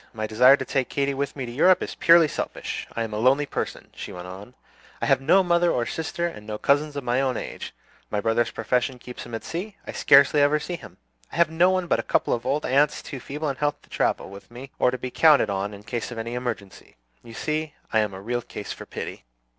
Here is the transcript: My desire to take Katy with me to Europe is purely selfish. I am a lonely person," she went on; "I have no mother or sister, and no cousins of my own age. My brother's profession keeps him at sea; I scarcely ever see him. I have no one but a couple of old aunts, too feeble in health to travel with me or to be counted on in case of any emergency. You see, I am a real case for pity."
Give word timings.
My 0.13 0.25
desire 0.25 0.57
to 0.57 0.65
take 0.65 0.89
Katy 0.89 1.13
with 1.13 1.35
me 1.35 1.45
to 1.45 1.51
Europe 1.51 1.83
is 1.83 1.93
purely 1.93 2.27
selfish. 2.27 2.87
I 2.95 3.03
am 3.03 3.13
a 3.13 3.19
lonely 3.19 3.45
person," 3.45 3.91
she 3.93 4.11
went 4.11 4.25
on; 4.25 4.55
"I 4.99 5.05
have 5.05 5.21
no 5.21 5.43
mother 5.43 5.71
or 5.71 5.85
sister, 5.85 6.25
and 6.25 6.47
no 6.47 6.57
cousins 6.57 6.95
of 6.95 7.03
my 7.03 7.21
own 7.21 7.37
age. 7.37 7.71
My 8.09 8.19
brother's 8.19 8.49
profession 8.49 8.97
keeps 8.97 9.27
him 9.27 9.35
at 9.35 9.43
sea; 9.43 9.75
I 9.85 9.91
scarcely 9.91 10.41
ever 10.41 10.59
see 10.59 10.75
him. 10.75 10.97
I 11.31 11.35
have 11.35 11.51
no 11.51 11.69
one 11.69 11.85
but 11.85 11.99
a 11.99 12.01
couple 12.01 12.33
of 12.33 12.47
old 12.47 12.65
aunts, 12.65 13.03
too 13.03 13.19
feeble 13.19 13.47
in 13.49 13.57
health 13.57 13.79
to 13.83 13.91
travel 13.91 14.31
with 14.31 14.49
me 14.49 14.71
or 14.79 14.89
to 14.89 14.97
be 14.97 15.11
counted 15.11 15.51
on 15.51 15.71
in 15.71 15.83
case 15.83 16.09
of 16.09 16.17
any 16.17 16.33
emergency. 16.33 16.95
You 17.23 17.35
see, 17.35 17.75
I 17.93 17.99
am 17.99 18.15
a 18.15 18.21
real 18.21 18.41
case 18.41 18.71
for 18.73 18.87
pity." 18.87 19.23